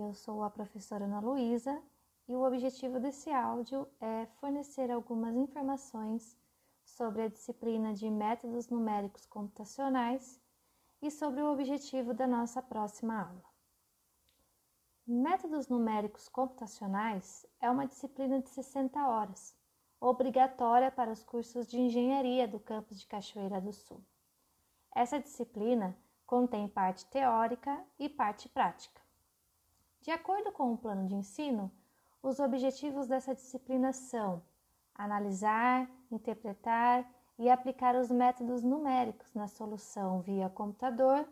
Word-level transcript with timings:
eu 0.00 0.14
sou 0.14 0.44
a 0.44 0.50
professora 0.50 1.06
Ana 1.06 1.18
Luísa 1.18 1.82
e 2.28 2.34
o 2.34 2.46
objetivo 2.46 3.00
desse 3.00 3.30
áudio 3.30 3.88
é 4.00 4.26
fornecer 4.40 4.90
algumas 4.90 5.34
informações 5.34 6.38
sobre 6.84 7.22
a 7.22 7.28
disciplina 7.28 7.92
de 7.92 8.08
métodos 8.08 8.68
numéricos 8.68 9.26
computacionais 9.26 10.40
e 11.02 11.10
sobre 11.10 11.42
o 11.42 11.52
objetivo 11.52 12.14
da 12.14 12.26
nossa 12.26 12.62
próxima 12.62 13.22
aula. 13.22 13.44
Métodos 15.04 15.68
numéricos 15.68 16.28
computacionais 16.28 17.44
é 17.60 17.68
uma 17.68 17.86
disciplina 17.86 18.40
de 18.40 18.48
60 18.50 19.04
horas, 19.04 19.56
obrigatória 20.00 20.92
para 20.92 21.10
os 21.10 21.24
cursos 21.24 21.66
de 21.66 21.80
engenharia 21.80 22.46
do 22.46 22.60
campus 22.60 23.00
de 23.00 23.06
Cachoeira 23.06 23.60
do 23.60 23.72
Sul. 23.72 24.04
Essa 24.94 25.18
disciplina 25.18 25.96
contém 26.24 26.68
parte 26.68 27.04
teórica 27.06 27.84
e 27.98 28.08
parte 28.08 28.48
prática. 28.48 29.07
De 30.08 30.12
acordo 30.12 30.50
com 30.50 30.72
o 30.72 30.78
plano 30.78 31.06
de 31.06 31.14
ensino, 31.14 31.70
os 32.22 32.40
objetivos 32.40 33.06
dessa 33.06 33.34
disciplina 33.34 33.92
são 33.92 34.42
analisar, 34.94 35.86
interpretar 36.10 37.06
e 37.38 37.50
aplicar 37.50 37.94
os 37.94 38.10
métodos 38.10 38.62
numéricos 38.62 39.34
na 39.34 39.46
solução 39.46 40.22
via 40.22 40.48
computador, 40.48 41.28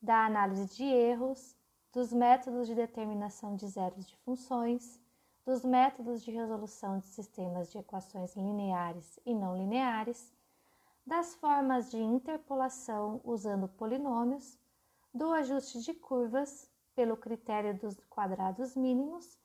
da 0.00 0.24
análise 0.24 0.66
de 0.66 0.84
erros, 0.84 1.56
dos 1.92 2.12
métodos 2.12 2.68
de 2.68 2.76
determinação 2.76 3.56
de 3.56 3.66
zeros 3.66 4.06
de 4.06 4.16
funções, 4.18 5.00
dos 5.44 5.64
métodos 5.64 6.22
de 6.22 6.30
resolução 6.30 7.00
de 7.00 7.08
sistemas 7.08 7.72
de 7.72 7.78
equações 7.78 8.36
lineares 8.36 9.18
e 9.26 9.34
não 9.34 9.56
lineares, 9.56 10.32
das 11.04 11.34
formas 11.34 11.90
de 11.90 11.98
interpolação 12.00 13.20
usando 13.24 13.66
polinômios, 13.66 14.56
do 15.12 15.32
ajuste 15.32 15.80
de 15.80 15.92
curvas 15.92 16.70
pelo 16.94 17.16
critério 17.16 17.78
dos 17.78 17.98
quadrados 18.08 18.76
mínimos, 18.76 19.38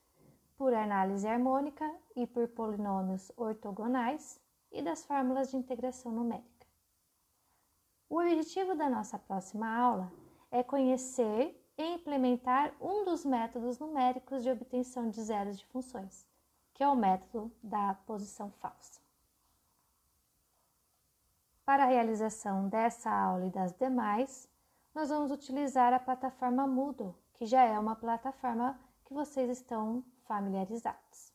por 0.58 0.74
análise 0.74 1.28
harmônica 1.28 1.90
e 2.16 2.26
por 2.26 2.48
polinômios 2.48 3.32
ortogonais 3.38 4.40
e 4.72 4.82
das 4.82 5.06
fórmulas 5.06 5.52
de 5.52 5.58
integração 5.58 6.12
numérica. 6.12 6.66
O 8.10 8.20
objetivo 8.20 8.74
da 8.74 8.90
nossa 8.90 9.20
próxima 9.20 9.68
aula 9.70 10.12
é 10.50 10.64
conhecer 10.64 11.56
e 11.78 11.84
implementar 11.94 12.74
um 12.82 13.06
dos 13.06 13.24
métodos 13.24 13.78
numéricos 13.78 14.44
de 14.44 14.50
obtenção 14.50 15.10
de 15.10 15.22
zeros 15.22 15.60
de 15.60 15.66
funções, 15.66 16.28
que 16.74 16.84
é 16.84 16.88
o 16.88 16.96
método 16.96 17.52
da 17.62 17.94
posição 18.06 18.50
falsa. 18.60 19.00
Para 21.64 21.84
a 21.84 21.88
realização 21.88 22.70
dessa 22.70 23.12
aula 23.12 23.46
e 23.46 23.50
das 23.50 23.74
demais, 23.74 24.50
nós 24.96 25.10
vamos 25.10 25.32
utilizar 25.32 25.94
a 25.94 26.00
plataforma 26.00 26.66
Moodle, 26.66 27.14
que 27.38 27.46
já 27.46 27.64
é 27.64 27.80
uma 27.80 27.96
plataforma 27.96 28.80
que 29.06 29.14
vocês 29.14 29.50
estão 29.50 30.04
familiarizados. 30.26 31.32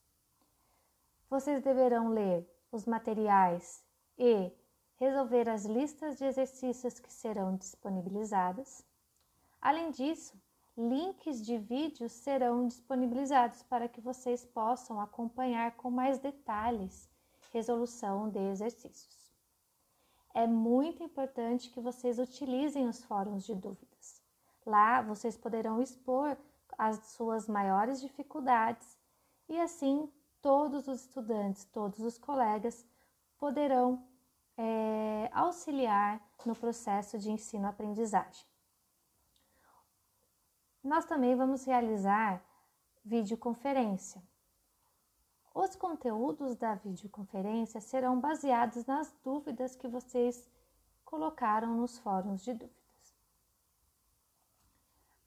Vocês 1.30 1.62
deverão 1.62 2.08
ler 2.08 2.46
os 2.70 2.84
materiais 2.84 3.82
e 4.18 4.52
resolver 4.96 5.48
as 5.48 5.64
listas 5.64 6.18
de 6.18 6.24
exercícios 6.24 6.98
que 6.98 7.12
serão 7.12 7.56
disponibilizadas. 7.56 8.84
Além 9.60 9.90
disso, 9.90 10.38
links 10.76 11.40
de 11.40 11.56
vídeos 11.56 12.12
serão 12.12 12.66
disponibilizados 12.66 13.62
para 13.62 13.88
que 13.88 14.00
vocês 14.00 14.44
possam 14.44 15.00
acompanhar 15.00 15.76
com 15.76 15.90
mais 15.90 16.18
detalhes 16.18 17.08
resolução 17.50 18.28
de 18.28 18.38
exercícios 18.38 19.22
é 20.34 20.46
muito 20.46 21.02
importante 21.02 21.70
que 21.70 21.80
vocês 21.80 22.18
utilizem 22.18 22.88
os 22.88 23.04
fóruns 23.04 23.44
de 23.44 23.54
dúvidas. 23.54 24.21
Lá 24.64 25.02
vocês 25.02 25.36
poderão 25.36 25.80
expor 25.80 26.36
as 26.78 26.98
suas 27.08 27.48
maiores 27.48 28.00
dificuldades 28.00 28.98
e 29.48 29.60
assim 29.60 30.10
todos 30.40 30.88
os 30.88 31.00
estudantes, 31.00 31.64
todos 31.64 32.00
os 32.00 32.18
colegas 32.18 32.86
poderão 33.38 34.04
é, 34.56 35.30
auxiliar 35.32 36.20
no 36.44 36.54
processo 36.54 37.18
de 37.18 37.30
ensino-aprendizagem. 37.30 38.46
Nós 40.82 41.04
também 41.04 41.36
vamos 41.36 41.64
realizar 41.64 42.42
videoconferência. 43.04 44.22
Os 45.54 45.76
conteúdos 45.76 46.56
da 46.56 46.74
videoconferência 46.74 47.80
serão 47.80 48.18
baseados 48.18 48.86
nas 48.86 49.12
dúvidas 49.22 49.76
que 49.76 49.86
vocês 49.86 50.48
colocaram 51.04 51.76
nos 51.76 51.98
fóruns 51.98 52.42
de 52.42 52.54
dúvidas. 52.54 52.81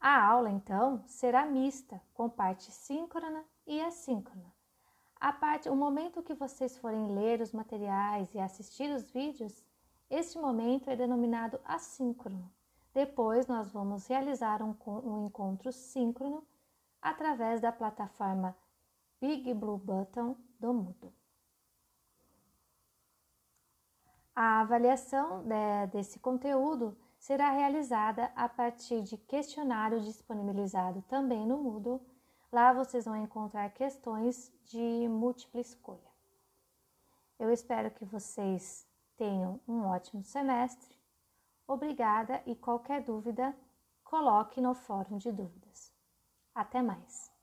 A 0.08 0.24
aula, 0.24 0.50
então, 0.50 1.02
será 1.08 1.44
mista, 1.44 2.00
com 2.14 2.30
parte 2.30 2.70
síncrona 2.70 3.44
e 3.66 3.80
assíncrona. 3.80 4.54
A 5.16 5.32
parte, 5.32 5.68
o 5.68 5.74
momento 5.74 6.22
que 6.22 6.32
vocês 6.32 6.78
forem 6.78 7.12
ler 7.12 7.40
os 7.40 7.50
materiais 7.50 8.32
e 8.32 8.38
assistir 8.38 8.88
os 8.94 9.10
vídeos, 9.10 9.64
este 10.08 10.38
momento 10.38 10.88
é 10.88 10.94
denominado 10.94 11.58
assíncrono. 11.64 12.48
Depois, 12.94 13.48
nós 13.48 13.72
vamos 13.72 14.06
realizar 14.06 14.62
um, 14.62 14.76
um 14.86 15.26
encontro 15.26 15.72
síncrono 15.72 16.46
através 17.02 17.60
da 17.60 17.72
plataforma 17.72 18.56
Big 19.20 19.52
Blue 19.54 19.76
Button 19.76 20.36
do 20.60 20.72
Moodle. 20.72 21.12
A 24.36 24.60
avaliação 24.60 25.42
de, 25.42 25.88
desse 25.90 26.20
conteúdo 26.20 26.96
será 27.26 27.50
realizada 27.50 28.30
a 28.36 28.48
partir 28.48 29.02
de 29.02 29.16
questionário 29.16 30.00
disponibilizado 30.00 31.02
também 31.08 31.44
no 31.44 31.58
Moodle. 31.58 32.00
Lá 32.52 32.72
vocês 32.72 33.04
vão 33.04 33.16
encontrar 33.16 33.68
questões 33.70 34.52
de 34.64 35.08
múltipla 35.08 35.60
escolha. 35.60 36.12
Eu 37.36 37.50
espero 37.50 37.90
que 37.90 38.04
vocês 38.04 38.86
tenham 39.16 39.60
um 39.66 39.86
ótimo 39.86 40.22
semestre. 40.22 40.96
Obrigada 41.66 42.40
e 42.46 42.54
qualquer 42.54 43.02
dúvida, 43.02 43.52
coloque 44.04 44.60
no 44.60 44.72
fórum 44.72 45.18
de 45.18 45.32
dúvidas. 45.32 45.92
Até 46.54 46.80
mais! 46.80 47.35